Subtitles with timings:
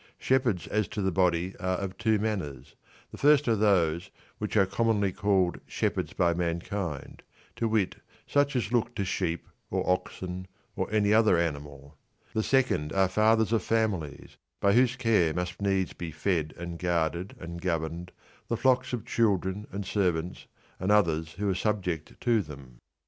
[0.17, 2.73] Shepherds as to the body are of two manners,
[3.11, 7.21] the first are those which are commonly called shepherds by mankind,
[7.57, 11.99] to wit such as look to sheep, or oxen or any other animal;
[12.33, 17.35] the second are fathers of families, ty whose care must needs be fed and guarded
[17.39, 18.11] and governed
[18.47, 20.47] the flocks of children and servants
[20.79, 22.79] and others who are subject to them.